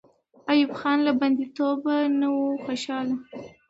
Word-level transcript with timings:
ایوب 0.51 0.71
خان 0.79 0.97
له 1.07 1.11
بندي 1.19 1.45
توبه 1.57 1.95
نه 2.19 2.27
وو 2.33 2.45
خوشحاله. 2.63 3.15